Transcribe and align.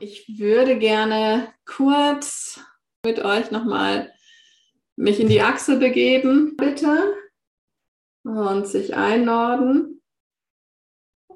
Ich 0.00 0.38
würde 0.38 0.78
gerne 0.78 1.52
kurz 1.64 2.60
mit 3.04 3.18
euch 3.18 3.50
nochmal 3.50 4.12
mich 4.96 5.18
in 5.18 5.28
die 5.28 5.40
Achse 5.40 5.78
begeben, 5.78 6.56
bitte. 6.56 7.14
Und 8.22 8.66
sich 8.66 8.94
einnorden 8.94 10.02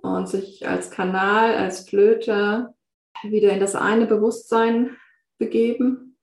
und 0.03 0.29
sich 0.29 0.69
als 0.69 0.91
Kanal, 0.91 1.57
als 1.57 1.89
Flöte 1.89 2.75
wieder 3.23 3.53
in 3.53 3.61
das 3.61 3.75
eine 3.75 4.07
Bewusstsein 4.07 4.97
begeben, 5.39 6.19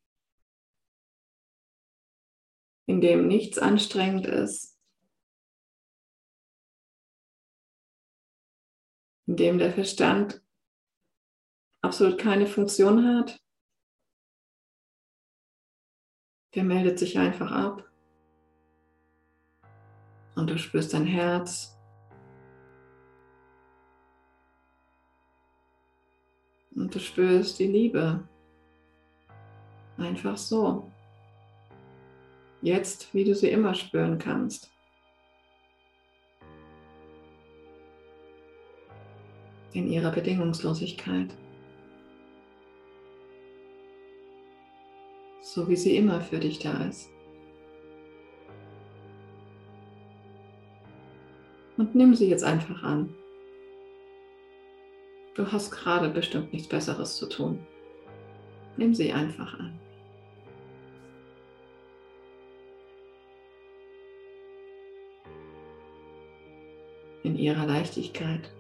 in 2.85 3.01
dem 3.01 3.27
nichts 3.27 3.57
anstrengend 3.57 4.27
ist, 4.27 4.77
in 9.27 9.37
dem 9.37 9.57
der 9.59 9.71
Verstand 9.71 10.43
absolut 11.81 12.17
keine 12.17 12.47
Funktion 12.47 13.05
hat. 13.05 13.39
Der 16.55 16.63
meldet 16.63 16.99
sich 16.99 17.17
einfach 17.17 17.51
ab. 17.51 17.89
Und 20.35 20.49
du 20.49 20.57
spürst 20.57 20.93
dein 20.93 21.05
Herz. 21.05 21.77
Und 26.75 26.95
du 26.95 26.99
spürst 26.99 27.59
die 27.59 27.67
Liebe. 27.67 28.27
Einfach 29.97 30.37
so. 30.37 30.89
Jetzt, 32.61 33.13
wie 33.13 33.23
du 33.23 33.35
sie 33.35 33.49
immer 33.49 33.73
spüren 33.73 34.17
kannst. 34.17 34.71
In 39.73 39.87
ihrer 39.87 40.11
Bedingungslosigkeit. 40.11 41.35
So 45.51 45.67
wie 45.67 45.75
sie 45.75 45.97
immer 45.97 46.21
für 46.21 46.37
dich 46.37 46.59
da 46.59 46.83
ist. 46.83 47.09
Und 51.75 51.95
nimm 51.95 52.13
sie 52.13 52.29
jetzt 52.29 52.43
einfach 52.43 52.83
an. 52.83 53.11
Du 55.33 55.51
hast 55.51 55.71
gerade 55.71 56.09
bestimmt 56.09 56.53
nichts 56.53 56.69
Besseres 56.69 57.15
zu 57.15 57.27
tun. 57.27 57.65
Nimm 58.77 58.93
sie 58.93 59.11
einfach 59.11 59.59
an. 59.59 59.79
In 67.23 67.35
ihrer 67.35 67.65
Leichtigkeit. 67.65 68.51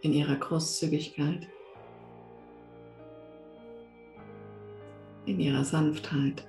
In 0.00 0.14
ihrer 0.14 0.36
Großzügigkeit. 0.36 1.46
In 5.40 5.46
ihrer 5.46 5.64
Sanftheit. 5.64 6.44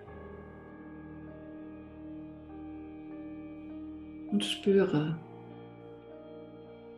und 4.31 4.43
spüre, 4.43 5.15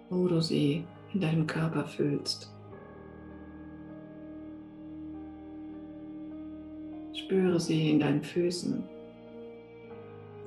wo 0.10 0.28
du 0.28 0.42
sie 0.42 0.86
in 1.14 1.22
deinem 1.22 1.46
Körper 1.46 1.86
fühlst. 1.86 2.52
Spüre 7.14 7.60
sie 7.60 7.92
in 7.92 8.00
deinen 8.00 8.24
Füßen. 8.24 8.84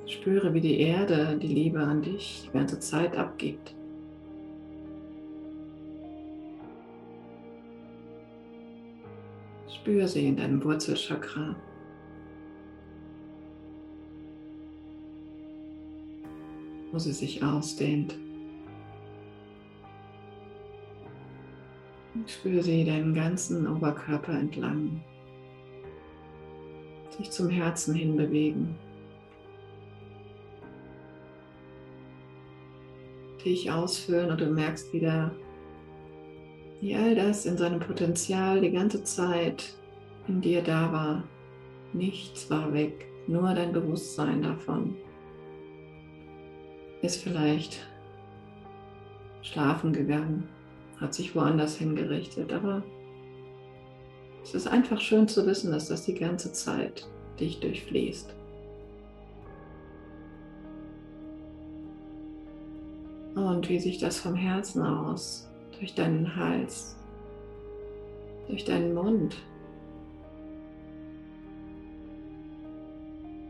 Spüre, 0.05 0.53
wie 0.53 0.61
die 0.61 0.81
Erde 0.81 1.37
die 1.41 1.47
Liebe 1.47 1.79
an 1.79 2.01
dich 2.01 2.43
die 2.45 2.57
ganze 2.57 2.79
Zeit 2.79 3.15
abgibt. 3.17 3.73
Spüre 9.73 10.07
sie 10.07 10.27
in 10.27 10.37
deinem 10.37 10.63
Wurzelchakra. 10.63 11.55
wo 16.91 16.99
sie 16.99 17.11
sich 17.11 17.43
ausdehnt. 17.43 18.17
Und 22.15 22.29
spüre 22.29 22.63
sie 22.63 22.85
deinen 22.85 23.13
ganzen 23.13 23.67
Oberkörper 23.67 24.33
entlang, 24.33 25.03
sich 27.15 27.29
zum 27.29 27.49
Herzen 27.49 27.93
hin 27.93 28.17
bewegen. 28.17 28.75
Dich 33.45 33.71
ausführen 33.71 34.31
und 34.31 34.41
du 34.41 34.47
merkst 34.47 34.91
wieder, 34.91 35.31
wie 36.81 36.95
all 36.95 37.15
das 37.15 37.45
in 37.45 37.57
seinem 37.57 37.79
Potenzial 37.79 38.61
die 38.61 38.71
ganze 38.71 39.03
Zeit 39.03 39.73
in 40.27 40.41
dir 40.41 40.61
da 40.61 40.91
war. 40.91 41.23
Nichts 41.93 42.49
war 42.49 42.73
weg, 42.73 43.07
nur 43.27 43.53
dein 43.53 43.73
Bewusstsein 43.73 44.41
davon 44.41 44.95
ist 47.01 47.21
vielleicht 47.21 47.79
schlafen 49.41 49.93
gegangen, 49.93 50.47
hat 50.99 51.13
sich 51.13 51.35
woanders 51.35 51.77
hingerichtet, 51.77 52.51
aber 52.51 52.83
es 54.43 54.53
ist 54.53 54.67
einfach 54.67 54.99
schön 54.99 55.27
zu 55.27 55.45
wissen, 55.45 55.71
dass 55.71 55.89
das 55.89 56.05
die 56.05 56.15
ganze 56.15 56.51
Zeit 56.51 57.07
dich 57.39 57.59
durchfließt. 57.59 58.33
Und 63.35 63.69
wie 63.69 63.79
sich 63.79 63.99
das 63.99 64.19
vom 64.19 64.35
Herzen 64.35 64.81
aus, 64.81 65.47
durch 65.79 65.95
deinen 65.95 66.35
Hals, 66.35 66.95
durch 68.47 68.65
deinen 68.65 68.93
Mund 68.93 69.37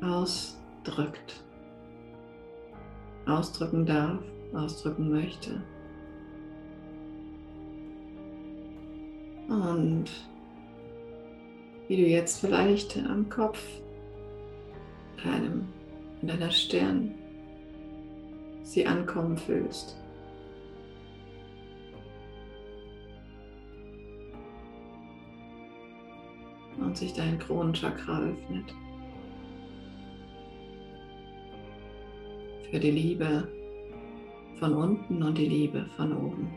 ausdrückt 0.02 1.44
ausdrücken 3.28 3.86
darf, 3.86 4.20
ausdrücken 4.54 5.10
möchte. 5.10 5.62
Und 9.50 10.06
wie 11.88 11.98
du 11.98 12.04
jetzt 12.04 12.40
vielleicht 12.40 12.98
am 12.98 13.30
Kopf, 13.30 13.60
deinem, 15.24 15.68
in 16.22 16.28
deiner 16.28 16.52
Stirn 16.52 17.14
sie 18.64 18.86
ankommen 18.86 19.38
fühlst. 19.38 19.96
Und 26.78 26.96
sich 26.96 27.14
dein 27.14 27.40
Kronenchakra 27.40 28.22
öffnet. 28.22 28.74
für 32.70 32.80
die 32.80 32.92
Liebe 32.92 33.48
von 34.60 34.74
unten 34.74 35.24
und 35.24 35.38
die 35.38 35.48
Liebe 35.48 35.86
von 35.96 36.12
oben. 36.16 36.54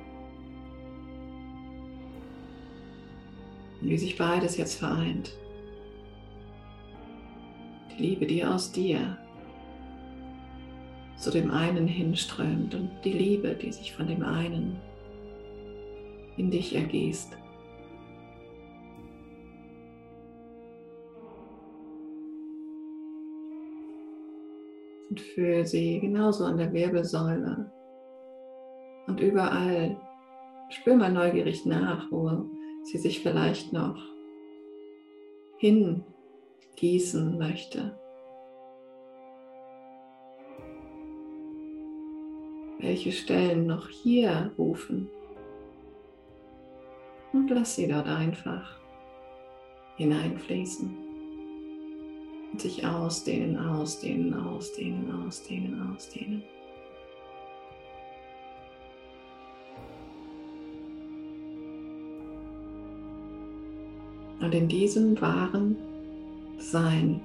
Und 3.80 3.88
wie 3.88 3.98
sich 3.98 4.16
beides 4.16 4.56
jetzt 4.56 4.78
vereint. 4.78 5.32
Die 7.92 8.02
Liebe, 8.02 8.26
die 8.26 8.44
aus 8.44 8.72
dir 8.72 9.18
zu 11.16 11.30
dem 11.30 11.50
einen 11.50 11.86
hinströmt 11.86 12.74
und 12.74 12.90
die 13.04 13.12
Liebe, 13.12 13.54
die 13.54 13.72
sich 13.72 13.92
von 13.92 14.06
dem 14.06 14.24
einen 14.24 14.76
in 16.36 16.50
dich 16.50 16.74
ergießt. 16.74 17.36
Und 25.10 25.20
fühle 25.20 25.66
sie 25.66 25.98
genauso 26.00 26.44
an 26.44 26.56
der 26.56 26.72
Wirbelsäule 26.72 27.70
und 29.06 29.20
überall. 29.20 29.96
Spür 30.70 30.94
mal 30.94 31.12
neugierig 31.12 31.66
nach, 31.66 32.10
wo 32.12 32.46
sie 32.84 32.98
sich 32.98 33.20
vielleicht 33.20 33.72
noch 33.72 34.00
hingießen 35.58 37.36
möchte. 37.36 37.98
Welche 42.78 43.10
Stellen 43.10 43.66
noch 43.66 43.88
hier 43.88 44.52
rufen. 44.56 45.10
Und 47.32 47.50
lass 47.50 47.74
sie 47.74 47.88
dort 47.88 48.06
einfach 48.06 48.78
hineinfließen. 49.96 51.09
Und 52.52 52.60
sich 52.60 52.84
ausdehnen, 52.84 53.56
ausdehnen, 53.58 54.34
ausdehnen, 54.34 55.24
ausdehnen, 55.26 55.94
ausdehnen. 55.94 56.42
Und 64.40 64.54
in 64.54 64.68
diesem 64.68 65.20
wahren 65.20 65.76
Sein 66.58 67.20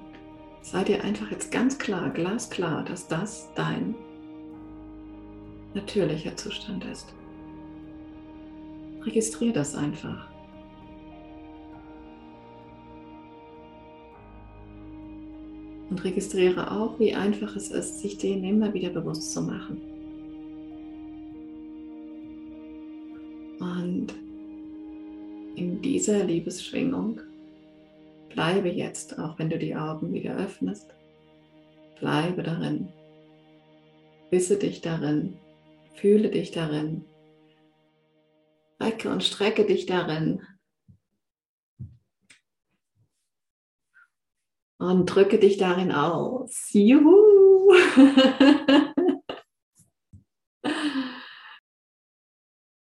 sei 0.62 0.84
dir 0.84 1.02
einfach 1.02 1.30
jetzt 1.30 1.50
ganz 1.50 1.78
klar, 1.78 2.10
glasklar, 2.10 2.84
dass 2.84 3.08
das 3.08 3.48
dein 3.54 3.94
natürlicher 5.74 6.36
Zustand 6.36 6.84
ist. 6.84 7.14
Registriere 9.04 9.52
das 9.52 9.74
einfach. 9.74 10.35
Und 15.88 16.02
registriere 16.04 16.72
auch, 16.72 16.98
wie 16.98 17.14
einfach 17.14 17.54
es 17.54 17.70
ist, 17.70 18.00
sich 18.00 18.18
den 18.18 18.42
immer 18.44 18.74
wieder 18.74 18.90
bewusst 18.90 19.32
zu 19.32 19.42
machen. 19.42 19.80
Und 23.60 24.08
in 25.54 25.80
dieser 25.80 26.24
Liebesschwingung 26.24 27.20
bleibe 28.28 28.68
jetzt, 28.68 29.18
auch 29.18 29.38
wenn 29.38 29.48
du 29.48 29.58
die 29.58 29.74
Augen 29.74 30.12
wieder 30.12 30.36
öffnest, 30.36 30.90
bleibe 31.98 32.42
darin. 32.42 32.88
Wisse 34.30 34.58
dich 34.58 34.80
darin, 34.80 35.38
fühle 35.94 36.30
dich 36.30 36.50
darin, 36.50 37.04
recke 38.80 39.08
und 39.08 39.22
strecke 39.22 39.64
dich 39.64 39.86
darin. 39.86 40.42
Und 44.78 45.06
drücke 45.06 45.38
dich 45.38 45.56
darin 45.56 45.92
aus. 45.92 46.68
Juhu! 46.72 47.72